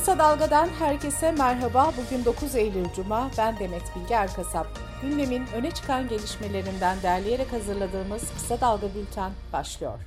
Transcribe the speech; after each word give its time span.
Kısa 0.00 0.18
Dalga'dan 0.18 0.68
herkese 0.68 1.32
merhaba. 1.32 1.92
Bugün 1.98 2.24
9 2.24 2.54
Eylül 2.56 2.84
Cuma. 2.96 3.30
Ben 3.38 3.58
Demet 3.58 3.82
Bilge 3.96 4.14
Erkasap. 4.14 4.66
Gündemin 5.02 5.42
öne 5.54 5.70
çıkan 5.70 6.08
gelişmelerinden 6.08 7.02
derleyerek 7.02 7.52
hazırladığımız 7.52 8.32
Kısa 8.34 8.60
Dalga 8.60 8.86
Bülten 8.94 9.32
başlıyor. 9.52 9.98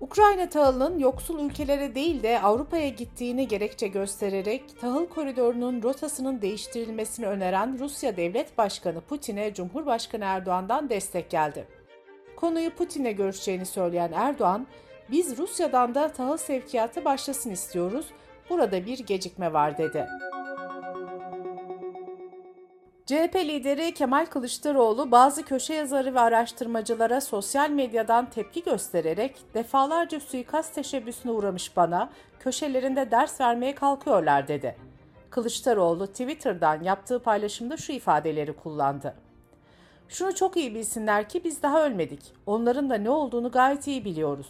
Ukrayna 0.00 0.48
tahılının 0.48 0.98
yoksul 0.98 1.38
ülkelere 1.40 1.94
değil 1.94 2.22
de 2.22 2.40
Avrupa'ya 2.40 2.88
gittiğini 2.88 3.48
gerekçe 3.48 3.88
göstererek 3.88 4.80
tahıl 4.80 5.06
koridorunun 5.06 5.82
rotasının 5.82 6.42
değiştirilmesini 6.42 7.26
öneren 7.26 7.78
Rusya 7.78 8.16
Devlet 8.16 8.58
Başkanı 8.58 9.00
Putin'e 9.00 9.54
Cumhurbaşkanı 9.54 10.24
Erdoğan'dan 10.24 10.90
destek 10.90 11.30
geldi. 11.30 11.68
Konuyu 12.36 12.70
Putin'le 12.70 13.16
görüşeceğini 13.16 13.66
söyleyen 13.66 14.12
Erdoğan, 14.12 14.66
biz 15.10 15.38
Rusya'dan 15.38 15.94
da 15.94 16.12
tahıl 16.12 16.36
sevkiyatı 16.36 17.04
başlasın 17.04 17.50
istiyoruz, 17.50 18.06
burada 18.50 18.86
bir 18.86 18.98
gecikme 18.98 19.52
var 19.52 19.78
dedi. 19.78 20.08
CHP 23.06 23.34
lideri 23.34 23.94
Kemal 23.94 24.26
Kılıçdaroğlu 24.26 25.10
bazı 25.10 25.44
köşe 25.44 25.74
yazarı 25.74 26.14
ve 26.14 26.20
araştırmacılara 26.20 27.20
sosyal 27.20 27.70
medyadan 27.70 28.30
tepki 28.30 28.62
göstererek 28.62 29.36
defalarca 29.54 30.20
suikast 30.20 30.74
teşebbüsüne 30.74 31.32
uğramış 31.32 31.76
bana 31.76 32.10
köşelerinde 32.40 33.10
ders 33.10 33.40
vermeye 33.40 33.74
kalkıyorlar 33.74 34.48
dedi. 34.48 34.76
Kılıçdaroğlu 35.30 36.06
Twitter'dan 36.06 36.82
yaptığı 36.82 37.22
paylaşımda 37.22 37.76
şu 37.76 37.92
ifadeleri 37.92 38.52
kullandı. 38.52 39.14
Şunu 40.08 40.34
çok 40.34 40.56
iyi 40.56 40.74
bilsinler 40.74 41.28
ki 41.28 41.44
biz 41.44 41.62
daha 41.62 41.84
ölmedik. 41.84 42.20
Onların 42.46 42.90
da 42.90 42.94
ne 42.94 43.10
olduğunu 43.10 43.50
gayet 43.50 43.86
iyi 43.86 44.04
biliyoruz. 44.04 44.46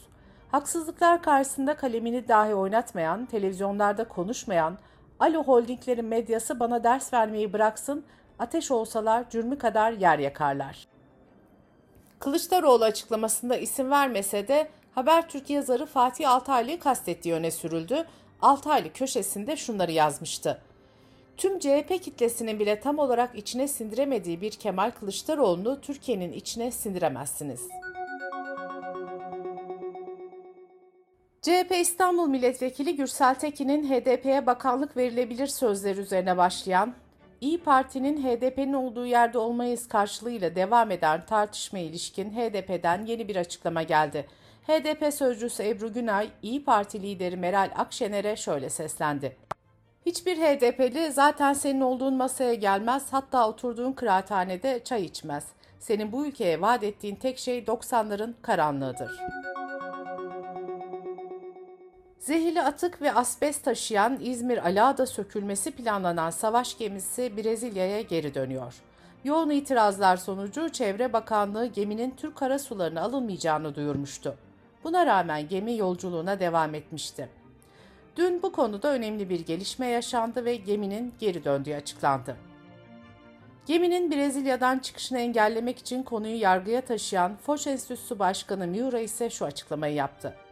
Haksızlıklar 0.56 1.22
karşısında 1.22 1.76
kalemini 1.76 2.28
dahi 2.28 2.54
oynatmayan, 2.54 3.26
televizyonlarda 3.26 4.08
konuşmayan, 4.08 4.78
Alo 5.20 5.44
Holdinglerin 5.44 6.04
medyası 6.04 6.60
bana 6.60 6.84
ders 6.84 7.12
vermeyi 7.12 7.52
bıraksın, 7.52 8.04
ateş 8.38 8.70
olsalar 8.70 9.30
cürmü 9.30 9.58
kadar 9.58 9.92
yer 9.92 10.18
yakarlar. 10.18 10.86
Kılıçdaroğlu 12.18 12.84
açıklamasında 12.84 13.56
isim 13.56 13.90
vermese 13.90 14.48
de 14.48 14.68
Habertürk 14.94 15.50
yazarı 15.50 15.86
Fatih 15.86 16.30
Altaylı'yı 16.30 16.80
kastettiği 16.80 17.34
öne 17.34 17.50
sürüldü. 17.50 18.06
Altaylı 18.42 18.92
köşesinde 18.92 19.56
şunları 19.56 19.92
yazmıştı. 19.92 20.62
Tüm 21.36 21.58
CHP 21.58 22.02
kitlesinin 22.02 22.58
bile 22.60 22.80
tam 22.80 22.98
olarak 22.98 23.34
içine 23.34 23.68
sindiremediği 23.68 24.40
bir 24.40 24.50
Kemal 24.50 24.90
Kılıçdaroğlu'nu 24.90 25.80
Türkiye'nin 25.80 26.32
içine 26.32 26.70
sindiremezsiniz. 26.70 27.68
CHP 31.46 31.72
İstanbul 31.80 32.28
Milletvekili 32.28 32.96
Gürsel 32.96 33.34
Tekin'in 33.34 33.90
HDP'ye 33.90 34.46
bakanlık 34.46 34.96
verilebilir 34.96 35.46
sözleri 35.46 36.00
üzerine 36.00 36.36
başlayan 36.36 36.94
İyi 37.40 37.58
Parti'nin 37.58 38.22
HDP'nin 38.22 38.72
olduğu 38.72 39.06
yerde 39.06 39.38
olmayız 39.38 39.88
karşılığıyla 39.88 40.54
devam 40.54 40.90
eden 40.90 41.26
tartışma 41.26 41.78
ilişkin 41.78 42.30
HDP'den 42.30 43.06
yeni 43.06 43.28
bir 43.28 43.36
açıklama 43.36 43.82
geldi. 43.82 44.26
HDP 44.66 45.14
sözcüsü 45.14 45.62
Ebru 45.62 45.92
Günay, 45.92 46.28
İyi 46.42 46.64
Parti 46.64 47.02
lideri 47.02 47.36
Meral 47.36 47.70
Akşener'e 47.76 48.36
şöyle 48.36 48.70
seslendi. 48.70 49.36
Hiçbir 50.06 50.36
HDP'li 50.36 51.12
zaten 51.12 51.52
senin 51.52 51.80
olduğun 51.80 52.14
masaya 52.14 52.54
gelmez, 52.54 53.06
hatta 53.10 53.48
oturduğun 53.48 53.92
kıraathanede 53.92 54.80
çay 54.84 55.04
içmez. 55.04 55.44
Senin 55.80 56.12
bu 56.12 56.26
ülkeye 56.26 56.60
vaat 56.60 56.82
ettiğin 56.82 57.16
tek 57.16 57.38
şey 57.38 57.58
90'ların 57.58 58.32
karanlığıdır. 58.42 59.10
Zehirli 62.26 62.62
atık 62.62 63.02
ve 63.02 63.12
asbest 63.12 63.64
taşıyan 63.64 64.18
İzmir 64.20 64.66
Ala'da 64.66 65.06
sökülmesi 65.06 65.70
planlanan 65.70 66.30
savaş 66.30 66.78
gemisi 66.78 67.36
Brezilya'ya 67.36 68.00
geri 68.00 68.34
dönüyor. 68.34 68.74
Yoğun 69.24 69.50
itirazlar 69.50 70.16
sonucu 70.16 70.68
Çevre 70.68 71.12
Bakanlığı 71.12 71.66
geminin 71.66 72.14
Türk 72.16 72.36
karasularına 72.36 73.02
alınmayacağını 73.02 73.74
duyurmuştu. 73.74 74.36
Buna 74.84 75.06
rağmen 75.06 75.48
gemi 75.48 75.76
yolculuğuna 75.76 76.40
devam 76.40 76.74
etmişti. 76.74 77.28
Dün 78.16 78.42
bu 78.42 78.52
konuda 78.52 78.92
önemli 78.92 79.28
bir 79.28 79.40
gelişme 79.40 79.86
yaşandı 79.86 80.44
ve 80.44 80.56
geminin 80.56 81.14
geri 81.18 81.44
döndüğü 81.44 81.74
açıklandı. 81.74 82.36
Geminin 83.66 84.10
Brezilya'dan 84.10 84.78
çıkışını 84.78 85.18
engellemek 85.18 85.78
için 85.78 86.02
konuyu 86.02 86.40
yargıya 86.40 86.80
taşıyan 86.80 87.36
Foç 87.36 87.66
Enstitüsü 87.66 88.18
Başkanı 88.18 88.66
Miura 88.66 89.00
ise 89.00 89.30
şu 89.30 89.44
açıklamayı 89.44 89.94
yaptı. 89.94 90.45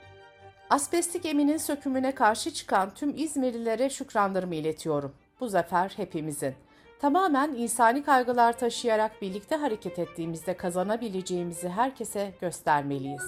Asbestli 0.70 1.20
geminin 1.20 1.56
sökümüne 1.56 2.14
karşı 2.14 2.50
çıkan 2.50 2.94
tüm 2.94 3.16
İzmirlilere 3.16 3.90
şükranlarımı 3.90 4.54
iletiyorum. 4.54 5.14
Bu 5.40 5.48
zafer 5.48 5.92
hepimizin. 5.96 6.54
Tamamen 7.00 7.54
insani 7.54 8.02
kaygılar 8.02 8.58
taşıyarak 8.58 9.22
birlikte 9.22 9.56
hareket 9.56 9.98
ettiğimizde 9.98 10.56
kazanabileceğimizi 10.56 11.68
herkese 11.68 12.32
göstermeliyiz. 12.40 13.22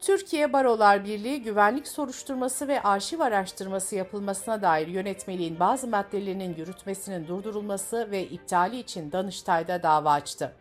Türkiye 0.00 0.52
Barolar 0.52 1.04
Birliği 1.04 1.42
güvenlik 1.42 1.88
soruşturması 1.88 2.68
ve 2.68 2.82
arşiv 2.82 3.20
araştırması 3.20 3.96
yapılmasına 3.96 4.62
dair 4.62 4.86
yönetmeliğin 4.86 5.60
bazı 5.60 5.88
maddelerinin 5.88 6.56
yürütmesinin 6.56 7.28
durdurulması 7.28 8.10
ve 8.10 8.24
iptali 8.24 8.78
için 8.78 9.12
Danıştay'da 9.12 9.82
dava 9.82 10.12
açtı. 10.12 10.52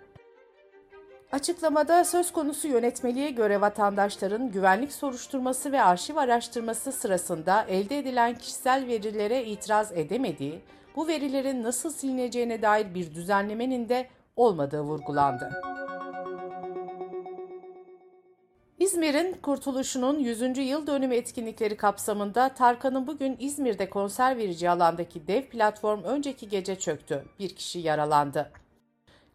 Açıklamada 1.32 2.04
söz 2.04 2.32
konusu 2.32 2.68
yönetmeliğe 2.68 3.30
göre 3.30 3.62
vatandaşların 3.62 4.52
güvenlik 4.52 4.92
soruşturması 4.92 5.72
ve 5.72 5.82
arşiv 5.82 6.16
araştırması 6.16 6.92
sırasında 6.92 7.64
elde 7.64 7.98
edilen 7.98 8.38
kişisel 8.38 8.88
verilere 8.88 9.46
itiraz 9.46 9.92
edemediği, 9.92 10.62
bu 10.96 11.08
verilerin 11.08 11.64
nasıl 11.64 11.92
silineceğine 11.92 12.62
dair 12.62 12.94
bir 12.94 13.16
düzenlemenin 13.16 13.90
de 13.90 14.08
olmadığı 14.36 14.82
vurgulandı. 14.82 15.62
İzmir'in 18.80 19.34
kurtuluşunun 19.42 20.20
100. 20.20 20.58
yıl 20.58 20.88
dönümü 20.88 21.16
etkinlikleri 21.16 21.78
kapsamında 21.78 22.50
Tarkan'ın 22.50 23.08
bugün 23.08 23.38
İzmir'de 23.40 23.90
konser 23.90 24.38
vereceği 24.38 24.70
alandaki 24.70 25.28
dev 25.28 25.42
platform 25.42 26.04
önceki 26.04 26.50
gece 26.50 26.80
çöktü. 26.80 27.26
Bir 27.40 27.56
kişi 27.56 27.80
yaralandı. 27.80 28.52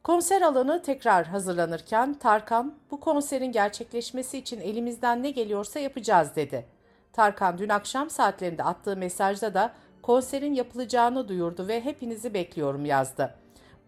Konser 0.04 0.42
alanı 0.42 0.82
tekrar 0.82 1.26
hazırlanırken 1.26 2.14
Tarkan 2.14 2.74
bu 2.90 3.00
konserin 3.00 3.52
gerçekleşmesi 3.52 4.38
için 4.38 4.60
elimizden 4.60 5.22
ne 5.22 5.30
geliyorsa 5.30 5.80
yapacağız 5.80 6.36
dedi. 6.36 6.66
Tarkan 7.12 7.58
dün 7.58 7.68
akşam 7.68 8.10
saatlerinde 8.10 8.64
attığı 8.64 8.96
mesajda 8.96 9.54
da 9.54 9.72
konserin 10.02 10.54
yapılacağını 10.54 11.28
duyurdu 11.28 11.68
ve 11.68 11.84
hepinizi 11.84 12.34
bekliyorum 12.34 12.84
yazdı. 12.84 13.34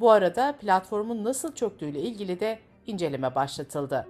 Bu 0.01 0.11
arada 0.11 0.53
platformun 0.53 1.25
nasıl 1.25 1.55
çöktüğüyle 1.55 2.01
ilgili 2.01 2.41
de 2.41 2.59
inceleme 2.87 3.35
başlatıldı. 3.35 4.07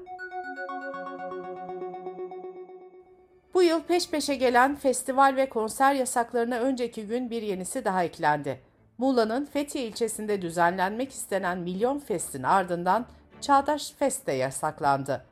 Bu 3.55 3.63
yıl 3.63 3.81
peş 3.81 4.11
peşe 4.11 4.35
gelen 4.35 4.77
festival 4.77 5.37
ve 5.37 5.49
konser 5.49 5.95
yasaklarına 5.95 6.59
önceki 6.59 7.07
gün 7.07 7.31
bir 7.31 7.43
yenisi 7.43 7.85
daha 7.85 8.05
eklendi. 8.05 8.61
Muğla'nın 8.99 9.45
Fethiye 9.45 9.87
ilçesinde 9.87 10.43
düzenlenmek 10.43 11.13
istenen 11.13 11.59
Milyon 11.59 11.99
Fest'in 11.99 12.43
ardından 12.43 13.07
Çağdaş 13.41 13.93
Fest 13.93 14.27
de 14.27 14.33
yasaklandı. 14.33 15.25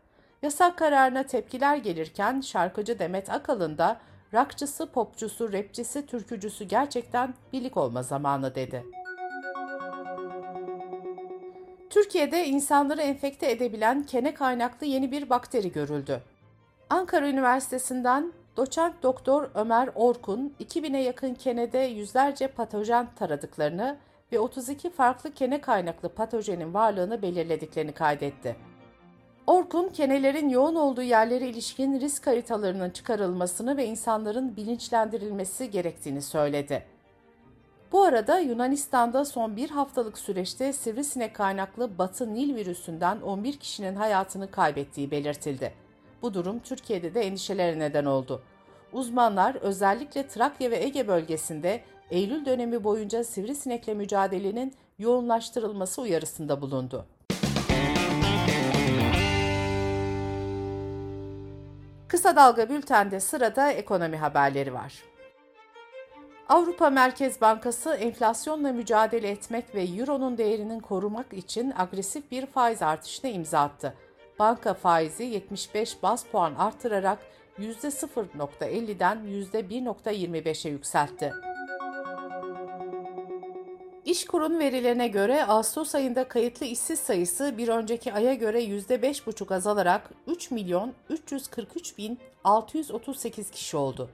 Yasak 0.42 0.78
kararına 0.78 1.22
tepkiler 1.22 1.76
gelirken 1.76 2.40
şarkıcı 2.40 2.98
Demet 2.98 3.30
Akalın 3.30 3.78
da 3.78 4.00
rakçısı, 4.34 4.86
popçusu, 4.86 5.52
rapçisi, 5.52 6.06
türkücüsü 6.06 6.64
gerçekten 6.64 7.34
birlik 7.52 7.76
olma 7.76 8.02
zamanı 8.02 8.54
dedi. 8.54 8.84
Türkiye'de 11.90 12.46
insanları 12.46 13.00
enfekte 13.00 13.50
edebilen 13.50 14.02
kene 14.02 14.34
kaynaklı 14.34 14.86
yeni 14.86 15.12
bir 15.12 15.30
bakteri 15.30 15.72
görüldü. 15.72 16.22
Ankara 16.90 17.28
Üniversitesi'nden 17.28 18.32
Doçent 18.56 19.02
Doktor 19.02 19.50
Ömer 19.54 19.90
Orkun 19.94 20.54
2000'e 20.60 21.02
yakın 21.02 21.34
kenede 21.34 21.78
yüzlerce 21.78 22.46
patojen 22.46 23.08
taradıklarını 23.14 23.96
ve 24.32 24.38
32 24.38 24.90
farklı 24.90 25.34
kene 25.34 25.60
kaynaklı 25.60 26.08
patojenin 26.08 26.74
varlığını 26.74 27.22
belirlediklerini 27.22 27.92
kaydetti. 27.92 28.56
Orkun, 29.46 29.88
kenelerin 29.88 30.48
yoğun 30.48 30.74
olduğu 30.74 31.02
yerlere 31.02 31.48
ilişkin 31.48 32.00
risk 32.00 32.26
haritalarının 32.26 32.90
çıkarılmasını 32.90 33.76
ve 33.76 33.86
insanların 33.86 34.56
bilinçlendirilmesi 34.56 35.70
gerektiğini 35.70 36.22
söyledi. 36.22 36.84
Bu 37.92 38.02
arada 38.02 38.38
Yunanistan'da 38.38 39.24
son 39.24 39.56
bir 39.56 39.70
haftalık 39.70 40.18
süreçte 40.18 40.72
sivrisinek 40.72 41.34
kaynaklı 41.34 41.98
Batı 41.98 42.34
Nil 42.34 42.56
virüsünden 42.56 43.20
11 43.20 43.58
kişinin 43.58 43.96
hayatını 43.96 44.50
kaybettiği 44.50 45.10
belirtildi. 45.10 45.83
Bu 46.24 46.34
durum 46.34 46.58
Türkiye'de 46.58 47.14
de 47.14 47.20
endişelere 47.20 47.78
neden 47.78 48.04
oldu. 48.04 48.42
Uzmanlar 48.92 49.54
özellikle 49.54 50.28
Trakya 50.28 50.70
ve 50.70 50.84
Ege 50.84 51.08
bölgesinde 51.08 51.80
Eylül 52.10 52.46
dönemi 52.46 52.84
boyunca 52.84 53.24
sivrisinekle 53.24 53.94
mücadelenin 53.94 54.74
yoğunlaştırılması 54.98 56.02
uyarısında 56.02 56.60
bulundu. 56.60 57.06
Kısa 62.08 62.36
Dalga 62.36 62.68
Bülten'de 62.68 63.20
sırada 63.20 63.72
ekonomi 63.72 64.16
haberleri 64.16 64.74
var. 64.74 64.94
Avrupa 66.48 66.90
Merkez 66.90 67.40
Bankası 67.40 67.94
enflasyonla 67.94 68.72
mücadele 68.72 69.30
etmek 69.30 69.74
ve 69.74 69.82
euronun 69.82 70.38
değerinin 70.38 70.80
korumak 70.80 71.32
için 71.32 71.72
agresif 71.76 72.30
bir 72.30 72.46
faiz 72.46 72.82
artışına 72.82 73.30
imza 73.30 73.60
attı. 73.60 73.94
Banka 74.38 74.74
faizi 74.74 75.24
75 75.24 76.02
bas 76.02 76.24
puan 76.24 76.54
artırarak 76.54 77.18
%0.50'den 77.58 79.18
%1.25'e 79.18 80.70
yükseltti. 80.70 81.32
İşkur'un 84.04 84.58
verilerine 84.58 85.08
göre 85.08 85.44
Ağustos 85.44 85.94
ayında 85.94 86.28
kayıtlı 86.28 86.66
işsiz 86.66 86.98
sayısı 86.98 87.58
bir 87.58 87.68
önceki 87.68 88.12
aya 88.12 88.34
göre 88.34 88.64
%5,5 88.64 89.54
azalarak 89.54 90.10
3 90.26 90.50
milyon 90.50 90.92
343 91.08 91.98
bin 91.98 92.18
638 92.44 93.50
kişi 93.50 93.76
oldu. 93.76 94.10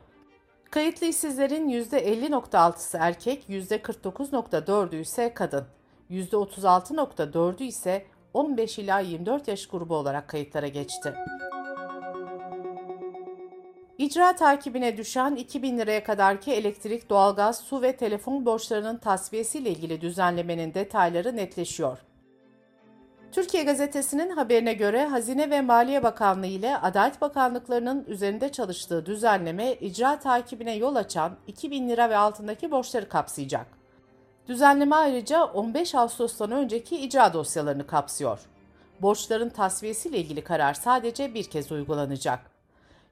Kayıtlı 0.71 1.07
işsizlerin 1.07 1.69
%50.6'sı 1.69 2.99
erkek, 3.01 3.45
%49.4'ü 3.49 5.01
ise 5.01 5.35
kadın. 5.35 5.67
%36.4'ü 6.11 7.65
ise 7.65 8.07
15 8.35 8.79
ila 8.79 9.01
24 9.01 9.49
yaş 9.49 9.67
grubu 9.67 9.95
olarak 9.95 10.29
kayıtlara 10.29 10.69
geçti. 10.69 11.15
İcra 13.99 14.37
takibine 14.37 14.97
düşen 14.97 15.37
2000 15.37 15.79
liraya 15.79 16.05
kadarki 16.05 16.53
elektrik, 16.53 17.11
doğalgaz, 17.11 17.61
su 17.61 17.83
ve 17.83 17.97
telefon 17.97 18.47
borçlarının 18.47 18.97
tasfiyesiyle 18.97 19.71
ilgili 19.71 20.01
düzenlemenin 20.01 20.75
detayları 20.75 21.37
netleşiyor. 21.37 21.99
Türkiye 23.33 23.65
Gazetesi'nin 23.65 24.31
haberine 24.31 24.73
göre 24.73 25.07
Hazine 25.07 25.51
ve 25.51 25.61
Maliye 25.61 26.03
Bakanlığı 26.03 26.47
ile 26.47 26.77
Adalet 26.77 27.21
Bakanlıklarının 27.21 28.05
üzerinde 28.09 28.53
çalıştığı 28.53 29.07
düzenleme 29.07 29.75
icra 29.75 30.19
takibine 30.19 30.77
yol 30.77 30.95
açan 30.95 31.37
2000 31.47 31.89
lira 31.89 32.11
ve 32.11 32.17
altındaki 32.17 32.71
borçları 32.71 33.09
kapsayacak. 33.09 33.80
Düzenleme 34.51 34.97
ayrıca 34.97 35.45
15 35.45 35.95
Ağustos'tan 35.95 36.51
önceki 36.51 36.97
icra 36.97 37.33
dosyalarını 37.33 37.87
kapsıyor. 37.87 38.41
Borçların 39.03 39.49
tasfiyesiyle 39.49 40.19
ilgili 40.19 40.45
karar 40.45 40.75
sadece 40.75 41.35
bir 41.35 41.45
kez 41.45 41.73
uygulanacak. 41.73 42.39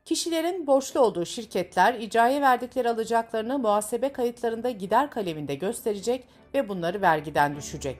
Kişilerin 0.04 0.66
borçlu 0.66 1.00
olduğu 1.00 1.26
şirketler 1.26 1.94
icraya 1.94 2.40
verdikleri 2.40 2.90
alacaklarını 2.90 3.58
muhasebe 3.58 4.12
kayıtlarında 4.12 4.70
gider 4.70 5.10
kaleminde 5.10 5.54
gösterecek 5.54 6.24
ve 6.54 6.68
bunları 6.68 7.02
vergiden 7.02 7.56
düşecek. 7.56 7.98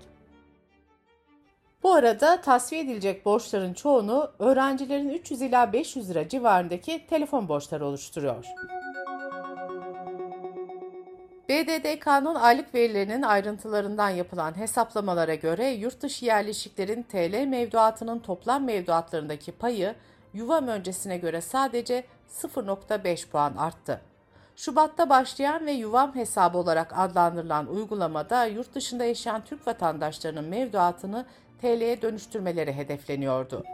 Bu 1.83 1.95
arada 1.95 2.41
tasfiye 2.41 2.83
edilecek 2.83 3.25
borçların 3.25 3.75
çoğunu 3.75 4.31
öğrencilerin 4.39 5.09
300 5.09 5.43
ila 5.43 5.73
500 5.73 6.11
lira 6.11 6.29
civarındaki 6.29 7.07
telefon 7.07 7.49
borçları 7.49 7.87
oluşturuyor. 7.87 8.47
BDDK'nın 11.49 12.35
aylık 12.35 12.75
verilerinin 12.75 13.23
ayrıntılarından 13.23 14.09
yapılan 14.09 14.57
hesaplamalara 14.57 15.35
göre 15.35 15.69
yurt 15.69 16.03
dışı 16.03 16.25
yerleşiklerin 16.25 17.03
TL 17.03 17.45
mevduatının 17.47 18.19
toplam 18.19 18.65
mevduatlarındaki 18.65 19.53
payı 19.53 19.95
yuvam 20.35 20.69
öncesine 20.69 21.19
göre 21.19 21.41
sadece 21.41 22.05
0.5 22.31 23.29
puan 23.29 23.57
arttı. 23.57 24.01
Şubat'ta 24.57 25.11
başlayan 25.11 25.67
ve 25.67 25.73
yuvam 25.73 26.15
hesabı 26.15 26.59
olarak 26.59 26.93
adlandırılan 26.99 27.67
uygulamada 27.67 28.45
yurt 28.45 28.75
dışında 28.75 29.05
yaşayan 29.05 29.45
Türk 29.45 29.67
vatandaşlarının 29.67 30.45
mevduatını 30.45 31.27
TL'ye 31.61 32.03
dönüştürmeleri 32.03 32.73
hedefleniyordu. 32.73 33.65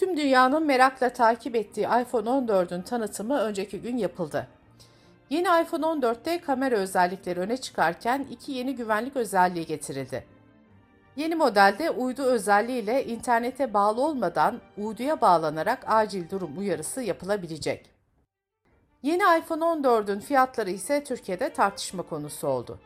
Tüm 0.00 0.16
dünyanın 0.16 0.66
merakla 0.66 1.12
takip 1.12 1.56
ettiği 1.56 1.80
iPhone 1.80 2.28
14'ün 2.28 2.82
tanıtımı 2.82 3.40
önceki 3.40 3.80
gün 3.80 3.96
yapıldı. 3.96 4.46
Yeni 5.30 5.62
iPhone 5.62 5.86
14'te 5.86 6.40
kamera 6.40 6.76
özellikleri 6.76 7.40
öne 7.40 7.56
çıkarken 7.56 8.26
iki 8.30 8.52
yeni 8.52 8.76
güvenlik 8.76 9.16
özelliği 9.16 9.66
getirildi. 9.66 10.24
Yeni 11.16 11.34
modelde 11.34 11.90
uydu 11.90 12.22
özelliğiyle 12.22 13.04
internete 13.04 13.74
bağlı 13.74 14.02
olmadan 14.02 14.60
uyduya 14.78 15.20
bağlanarak 15.20 15.84
acil 15.86 16.30
durum 16.30 16.58
uyarısı 16.58 17.02
yapılabilecek. 17.02 17.90
Yeni 19.02 19.22
iPhone 19.38 19.64
14'ün 19.64 20.20
fiyatları 20.20 20.70
ise 20.70 21.04
Türkiye'de 21.04 21.52
tartışma 21.52 22.02
konusu 22.02 22.48
oldu 22.48 22.80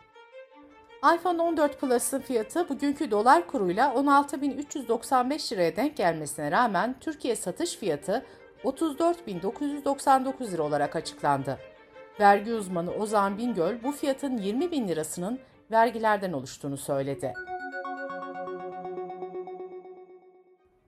iPhone 1.13 1.43
14 1.43 1.81
Plus'ın 1.81 2.21
fiyatı 2.21 2.69
bugünkü 2.69 3.11
dolar 3.11 3.47
kuruyla 3.47 3.95
16.395 3.95 5.53
liraya 5.53 5.77
denk 5.77 5.97
gelmesine 5.97 6.51
rağmen 6.51 6.95
Türkiye 7.01 7.37
satış 7.37 7.77
fiyatı 7.77 8.27
34.999 8.65 10.53
lira 10.53 10.63
olarak 10.63 10.97
açıklandı. 10.97 11.59
Vergi 12.21 12.55
uzmanı 12.55 12.91
Ozan 12.91 13.39
Bingöl 13.39 13.83
bu 13.83 13.93
fiyatın 13.93 14.39
20 14.39 14.71
bin 14.71 14.89
lirasının 14.89 15.39
vergilerden 15.71 16.33
oluştuğunu 16.33 16.77
söyledi. 16.77 17.35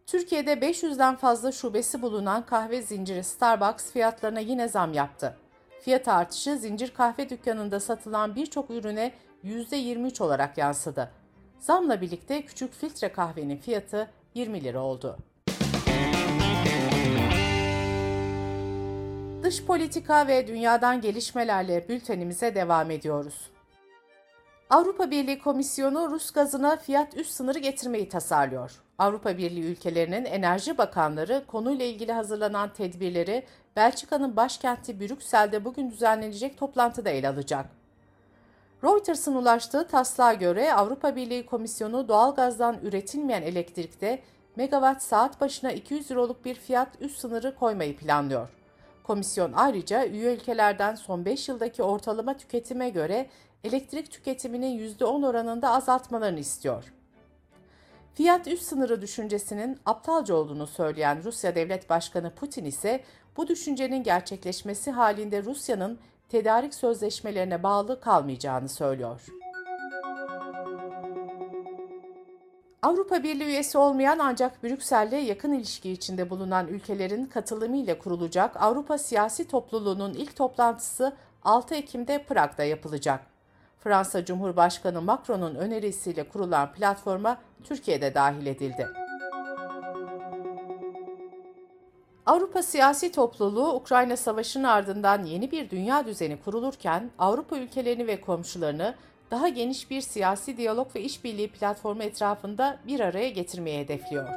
Türkiye'de 0.06 0.52
500'den 0.52 1.16
fazla 1.16 1.52
şubesi 1.52 2.02
bulunan 2.02 2.46
kahve 2.46 2.82
zinciri 2.82 3.24
Starbucks 3.24 3.92
fiyatlarına 3.92 4.40
yine 4.40 4.68
zam 4.68 4.92
yaptı. 4.92 5.36
Fiyat 5.80 6.08
artışı 6.08 6.56
zincir 6.56 6.94
kahve 6.94 7.28
dükkanında 7.28 7.80
satılan 7.80 8.36
birçok 8.36 8.70
ürüne 8.70 9.12
%23 9.46 10.22
olarak 10.22 10.58
yansıdı. 10.58 11.10
Zamla 11.58 12.00
birlikte 12.00 12.44
küçük 12.44 12.74
filtre 12.74 13.12
kahvenin 13.12 13.56
fiyatı 13.56 14.10
20 14.34 14.64
lira 14.64 14.80
oldu. 14.80 15.16
Dış 19.42 19.64
politika 19.64 20.26
ve 20.26 20.46
dünyadan 20.46 21.00
gelişmelerle 21.00 21.88
bültenimize 21.88 22.54
devam 22.54 22.90
ediyoruz. 22.90 23.50
Avrupa 24.70 25.10
Birliği 25.10 25.38
Komisyonu 25.38 26.10
Rus 26.10 26.30
gazına 26.30 26.76
fiyat 26.76 27.16
üst 27.16 27.30
sınırı 27.30 27.58
getirmeyi 27.58 28.08
tasarlıyor. 28.08 28.82
Avrupa 28.98 29.38
Birliği 29.38 29.64
ülkelerinin 29.64 30.24
enerji 30.24 30.78
bakanları 30.78 31.44
konuyla 31.46 31.84
ilgili 31.84 32.12
hazırlanan 32.12 32.72
tedbirleri 32.72 33.46
Belçika'nın 33.76 34.36
başkenti 34.36 35.00
Brüksel'de 35.00 35.64
bugün 35.64 35.90
düzenlenecek 35.90 36.58
toplantıda 36.58 37.10
ele 37.10 37.28
alacak. 37.28 37.75
Reuters'ın 38.84 39.34
ulaştığı 39.34 39.86
taslağa 39.88 40.34
göre 40.34 40.74
Avrupa 40.74 41.16
Birliği 41.16 41.46
Komisyonu 41.46 42.08
doğalgazdan 42.08 42.78
üretilmeyen 42.82 43.42
elektrikte 43.42 44.22
megawatt 44.56 45.02
saat 45.02 45.40
başına 45.40 45.72
200 45.72 46.10
euroluk 46.10 46.44
bir 46.44 46.54
fiyat 46.54 46.88
üst 47.00 47.18
sınırı 47.18 47.54
koymayı 47.54 47.96
planlıyor. 47.96 48.48
Komisyon 49.04 49.52
ayrıca 49.52 50.06
üye 50.06 50.34
ülkelerden 50.34 50.94
son 50.94 51.24
5 51.24 51.48
yıldaki 51.48 51.82
ortalama 51.82 52.36
tüketime 52.36 52.90
göre 52.90 53.30
elektrik 53.64 54.10
tüketiminin 54.10 54.78
%10 54.78 55.26
oranında 55.26 55.70
azaltmalarını 55.70 56.38
istiyor. 56.38 56.92
Fiyat 58.14 58.46
üst 58.46 58.62
sınırı 58.62 59.02
düşüncesinin 59.02 59.80
aptalca 59.86 60.34
olduğunu 60.34 60.66
söyleyen 60.66 61.24
Rusya 61.24 61.54
Devlet 61.54 61.90
Başkanı 61.90 62.34
Putin 62.34 62.64
ise 62.64 63.04
bu 63.36 63.48
düşüncenin 63.48 64.02
gerçekleşmesi 64.02 64.90
halinde 64.90 65.42
Rusya'nın 65.42 65.98
tedarik 66.28 66.74
sözleşmelerine 66.74 67.62
bağlı 67.62 68.00
kalmayacağını 68.00 68.68
söylüyor. 68.68 69.26
Avrupa 72.82 73.22
Birliği 73.22 73.44
üyesi 73.44 73.78
olmayan 73.78 74.18
ancak 74.18 74.62
Brüksel'le 74.62 75.26
yakın 75.26 75.52
ilişki 75.52 75.90
içinde 75.90 76.30
bulunan 76.30 76.68
ülkelerin 76.68 77.26
katılımıyla 77.26 77.98
kurulacak 77.98 78.62
Avrupa 78.62 78.98
Siyasi 78.98 79.48
Topluluğu'nun 79.48 80.14
ilk 80.14 80.36
toplantısı 80.36 81.12
6 81.44 81.74
Ekim'de 81.74 82.24
Prag'da 82.24 82.64
yapılacak. 82.64 83.20
Fransa 83.80 84.24
Cumhurbaşkanı 84.24 85.02
Macron'un 85.02 85.54
önerisiyle 85.54 86.28
kurulan 86.28 86.72
platforma 86.72 87.38
Türkiye'de 87.64 88.14
dahil 88.14 88.46
edildi. 88.46 89.05
Avrupa 92.26 92.62
siyasi 92.62 93.12
topluluğu 93.12 93.74
Ukrayna 93.74 94.16
Savaşı'nın 94.16 94.64
ardından 94.64 95.24
yeni 95.24 95.50
bir 95.50 95.70
dünya 95.70 96.06
düzeni 96.06 96.40
kurulurken 96.40 97.10
Avrupa 97.18 97.56
ülkelerini 97.56 98.06
ve 98.06 98.20
komşularını 98.20 98.94
daha 99.30 99.48
geniş 99.48 99.90
bir 99.90 100.00
siyasi 100.00 100.56
diyalog 100.56 100.96
ve 100.96 101.00
işbirliği 101.00 101.48
platformu 101.48 102.02
etrafında 102.02 102.78
bir 102.86 103.00
araya 103.00 103.30
getirmeyi 103.30 103.78
hedefliyor. 103.78 104.28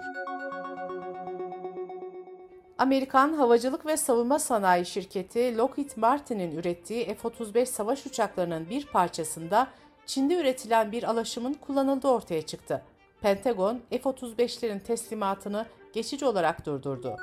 Amerikan 2.78 3.34
havacılık 3.34 3.86
ve 3.86 3.98
savunma 3.98 4.40
sanayi 4.40 4.86
şirketi 4.86 5.58
Lockheed 5.58 5.90
Martin'in 5.96 6.58
ürettiği 6.58 7.16
F-35 7.16 7.66
savaş 7.66 8.06
uçaklarının 8.06 8.70
bir 8.70 8.86
parçasında 8.86 9.68
Çin'de 10.06 10.36
üretilen 10.36 10.92
bir 10.92 11.04
alaşımın 11.04 11.54
kullanıldığı 11.54 12.08
ortaya 12.08 12.42
çıktı. 12.42 12.82
Pentagon, 13.22 13.80
F-35'lerin 13.90 14.80
teslimatını 14.80 15.66
geçici 15.94 16.26
olarak 16.26 16.66
durdurdu. 16.66 17.18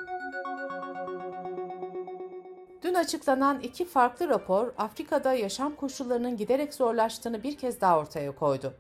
Dün 2.87 2.95
açıklanan 2.95 3.61
iki 3.61 3.85
farklı 3.85 4.28
rapor 4.28 4.73
Afrika'da 4.78 5.35
yaşam 5.35 5.75
koşullarının 5.75 6.37
giderek 6.37 6.75
zorlaştığını 6.75 7.43
bir 7.43 7.59
kez 7.59 7.81
daha 7.81 7.99
ortaya 7.99 8.35
koydu. 8.35 8.75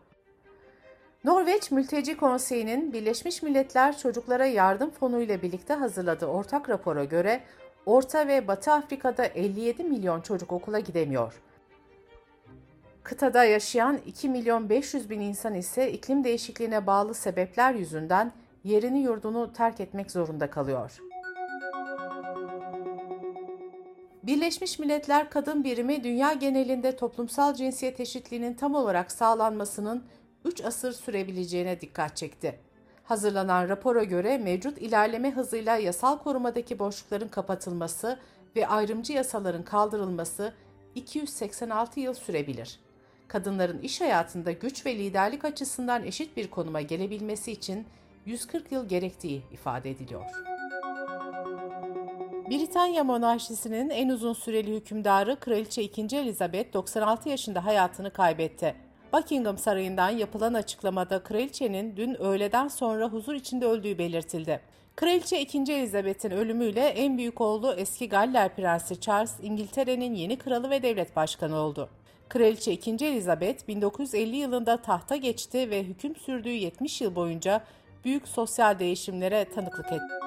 Norveç 1.24 1.70
Mülteci 1.70 2.16
Konseyi'nin 2.16 2.92
Birleşmiş 2.92 3.42
Milletler 3.42 3.98
Çocuklara 3.98 4.46
Yardım 4.46 4.90
Fonu 4.90 5.20
ile 5.20 5.42
birlikte 5.42 5.74
hazırladığı 5.74 6.26
ortak 6.26 6.68
rapora 6.68 7.04
göre 7.04 7.40
Orta 7.86 8.28
ve 8.28 8.48
Batı 8.48 8.72
Afrika'da 8.72 9.24
57 9.24 9.84
milyon 9.84 10.20
çocuk 10.20 10.52
okula 10.52 10.80
gidemiyor. 10.80 11.42
Kıtada 13.02 13.44
yaşayan 13.44 14.00
2 14.06 14.28
milyon 14.28 14.68
500 14.68 15.10
bin 15.10 15.20
insan 15.20 15.54
ise 15.54 15.92
iklim 15.92 16.24
değişikliğine 16.24 16.86
bağlı 16.86 17.14
sebepler 17.14 17.74
yüzünden 17.74 18.32
yerini 18.64 19.02
yurdunu 19.02 19.52
terk 19.52 19.80
etmek 19.80 20.10
zorunda 20.10 20.50
kalıyor. 20.50 21.00
Birleşmiş 24.26 24.78
Milletler 24.78 25.30
Kadın 25.30 25.64
Birimi 25.64 26.04
dünya 26.04 26.32
genelinde 26.32 26.96
toplumsal 26.96 27.54
cinsiyet 27.54 28.00
eşitliğinin 28.00 28.54
tam 28.54 28.74
olarak 28.74 29.12
sağlanmasının 29.12 30.04
3 30.44 30.64
asır 30.64 30.92
sürebileceğine 30.92 31.80
dikkat 31.80 32.16
çekti. 32.16 32.60
Hazırlanan 33.04 33.68
rapora 33.68 34.04
göre 34.04 34.38
mevcut 34.38 34.78
ilerleme 34.78 35.30
hızıyla 35.30 35.76
yasal 35.76 36.18
korumadaki 36.18 36.78
boşlukların 36.78 37.28
kapatılması 37.28 38.18
ve 38.56 38.68
ayrımcı 38.68 39.12
yasaların 39.12 39.64
kaldırılması 39.64 40.52
286 40.94 42.00
yıl 42.00 42.14
sürebilir. 42.14 42.80
Kadınların 43.28 43.78
iş 43.78 44.00
hayatında 44.00 44.52
güç 44.52 44.86
ve 44.86 44.98
liderlik 44.98 45.44
açısından 45.44 46.04
eşit 46.04 46.36
bir 46.36 46.50
konuma 46.50 46.80
gelebilmesi 46.80 47.52
için 47.52 47.86
140 48.24 48.72
yıl 48.72 48.88
gerektiği 48.88 49.42
ifade 49.52 49.90
ediliyor. 49.90 50.55
Britanya 52.50 53.04
monarşisinin 53.04 53.90
en 53.90 54.08
uzun 54.08 54.32
süreli 54.32 54.76
hükümdarı 54.76 55.36
Kraliçe 55.40 55.82
2. 55.82 56.16
Elizabeth 56.16 56.72
96 56.72 57.28
yaşında 57.28 57.64
hayatını 57.64 58.10
kaybetti. 58.10 58.74
Buckingham 59.12 59.58
Sarayı'ndan 59.58 60.10
yapılan 60.10 60.54
açıklamada 60.54 61.22
kraliçenin 61.22 61.96
dün 61.96 62.14
öğleden 62.14 62.68
sonra 62.68 63.08
huzur 63.08 63.34
içinde 63.34 63.66
öldüğü 63.66 63.98
belirtildi. 63.98 64.60
Kraliçe 64.96 65.40
2. 65.40 65.58
Elizabeth'in 65.58 66.30
ölümüyle 66.30 66.80
en 66.80 67.18
büyük 67.18 67.40
oğlu 67.40 67.72
eski 67.72 68.08
Galler 68.08 68.56
Prensi 68.56 69.00
Charles 69.00 69.34
İngiltere'nin 69.42 70.14
yeni 70.14 70.38
kralı 70.38 70.70
ve 70.70 70.82
devlet 70.82 71.16
başkanı 71.16 71.56
oldu. 71.56 71.88
Kraliçe 72.28 72.72
2. 72.72 72.90
Elizabeth 72.90 73.68
1950 73.68 74.36
yılında 74.36 74.76
tahta 74.76 75.16
geçti 75.16 75.70
ve 75.70 75.82
hüküm 75.82 76.16
sürdüğü 76.16 76.48
70 76.48 77.00
yıl 77.00 77.14
boyunca 77.14 77.64
büyük 78.04 78.28
sosyal 78.28 78.78
değişimlere 78.78 79.44
tanıklık 79.44 79.92
etti. 79.92 80.25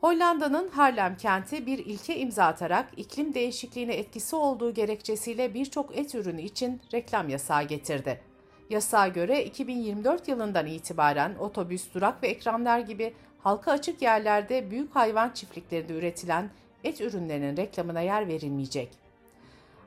Hollanda'nın 0.00 0.68
Haarlem 0.68 1.16
kenti 1.16 1.66
bir 1.66 1.78
ilke 1.78 2.16
imza 2.16 2.44
atarak 2.44 2.86
iklim 2.96 3.34
değişikliğine 3.34 3.94
etkisi 3.94 4.36
olduğu 4.36 4.74
gerekçesiyle 4.74 5.54
birçok 5.54 5.98
et 5.98 6.14
ürünü 6.14 6.42
için 6.42 6.80
reklam 6.94 7.28
yasağı 7.28 7.62
getirdi. 7.62 8.20
Yasağa 8.70 9.08
göre 9.08 9.44
2024 9.44 10.28
yılından 10.28 10.66
itibaren 10.66 11.34
otobüs, 11.34 11.94
durak 11.94 12.22
ve 12.22 12.28
ekranlar 12.28 12.78
gibi 12.78 13.14
halka 13.38 13.72
açık 13.72 14.02
yerlerde 14.02 14.70
büyük 14.70 14.96
hayvan 14.96 15.30
çiftliklerinde 15.30 15.92
üretilen 15.92 16.50
et 16.84 17.00
ürünlerinin 17.00 17.56
reklamına 17.56 18.00
yer 18.00 18.28
verilmeyecek. 18.28 18.88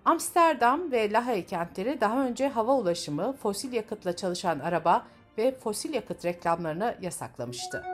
Amsterdam 0.06 0.92
ve 0.92 1.12
Lahey 1.12 1.46
kentleri 1.46 2.02
daha 2.02 2.26
önce 2.26 2.48
hava 2.48 2.76
ulaşımı, 2.76 3.34
fosil 3.34 3.74
yakıtla 3.74 4.16
çalışan 4.16 4.60
araba 4.60 5.06
ve 5.38 5.60
fosil 5.60 5.94
yakıt 5.94 6.26
reklamlarını 6.26 6.96
yasaklamıştı. 7.02 7.93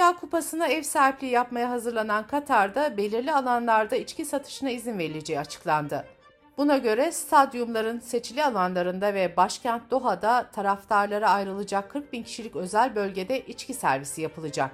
Dünya 0.00 0.16
Kupası'na 0.16 0.68
ev 0.68 0.82
sahipliği 0.82 1.30
yapmaya 1.30 1.70
hazırlanan 1.70 2.26
Katar'da 2.26 2.96
belirli 2.96 3.32
alanlarda 3.32 3.96
içki 3.96 4.24
satışına 4.24 4.70
izin 4.70 4.98
verileceği 4.98 5.40
açıklandı. 5.40 6.04
Buna 6.58 6.78
göre 6.78 7.12
stadyumların 7.12 8.00
seçili 8.00 8.44
alanlarında 8.44 9.14
ve 9.14 9.36
başkent 9.36 9.90
Doha'da 9.90 10.50
taraftarlara 10.50 11.30
ayrılacak 11.30 11.90
40 11.90 12.12
bin 12.12 12.22
kişilik 12.22 12.56
özel 12.56 12.94
bölgede 12.94 13.40
içki 13.40 13.74
servisi 13.74 14.22
yapılacak. 14.22 14.70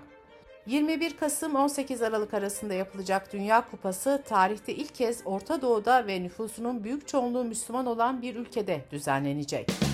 21 0.66 1.16
Kasım 1.16 1.54
18 1.54 2.02
Aralık 2.02 2.34
arasında 2.34 2.74
yapılacak 2.74 3.32
Dünya 3.32 3.70
Kupası 3.70 4.22
tarihte 4.28 4.74
ilk 4.74 4.94
kez 4.94 5.22
Orta 5.24 5.62
Doğu'da 5.62 6.06
ve 6.06 6.22
nüfusunun 6.22 6.84
büyük 6.84 7.08
çoğunluğu 7.08 7.44
Müslüman 7.44 7.86
olan 7.86 8.22
bir 8.22 8.36
ülkede 8.36 8.84
düzenlenecek. 8.90 9.85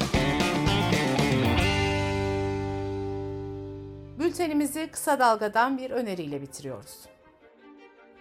Bültenimizi 4.33 4.89
kısa 4.93 5.19
dalgadan 5.19 5.79
bir 5.79 5.91
öneriyle 5.91 6.43
bitiriyoruz. 6.43 6.99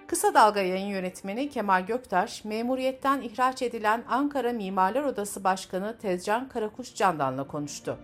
Kısa 0.08 0.34
Dalga 0.34 0.62
yayın 0.62 0.88
yönetmeni 0.88 1.50
Kemal 1.50 1.86
Göktaş, 1.86 2.46
memuriyetten 2.46 3.22
ihraç 3.22 3.62
edilen 3.62 4.03
Ankara 4.10 4.53
Mimarlar 4.53 5.03
Odası 5.03 5.44
Başkanı 5.44 5.98
Tezcan 5.98 6.50
Karakuş 6.50 6.96
Candan'la 6.96 7.48
konuştu. 7.48 7.98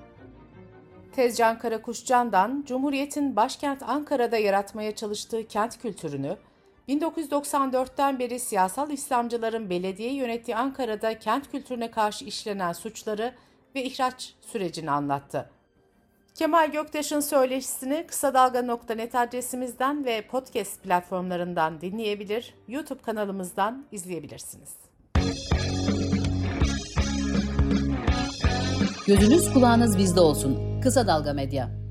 Tezcan 1.12 1.60
Karakuş 1.60 2.06
Candan, 2.06 2.64
Cumhuriyet'in 2.68 3.36
başkent 3.36 3.84
Ankara'da 3.84 4.38
yaratmaya 4.38 4.96
çalıştığı 4.96 5.48
kent 5.48 5.82
kültürünü, 5.82 6.38
1994'ten 6.90 8.20
beri 8.20 8.40
siyasal 8.40 8.92
İslamcıların 8.92 9.70
belediye 9.70 10.14
yönettiği 10.14 10.58
Ankara'da 10.58 11.20
kent 11.20 11.52
kültürüne 11.52 11.92
karşı 11.92 12.26
işlenen 12.26 12.74
suçları 12.74 13.36
ve 13.76 13.84
ihraç 13.84 14.34
sürecini 14.42 14.92
anlattı. 14.92 15.57
Kemal 16.38 16.72
Göktaş'ın 16.72 17.20
söyleşisini 17.20 18.06
kısa 18.08 18.34
dalga.net 18.34 19.16
adresimizden 19.16 20.06
ve 20.06 20.22
podcast 20.22 20.84
platformlarından 20.84 21.82
dinleyebilir, 21.82 22.54
YouTube 22.68 23.02
kanalımızdan 23.02 23.86
izleyebilirsiniz. 23.92 24.70
Gözünüz 29.08 29.54
kulağınız 29.54 29.98
bizde 29.98 30.20
olsun. 30.20 30.82
Kısa 30.82 31.08
Dalga 31.08 31.34
Medya. 31.34 31.87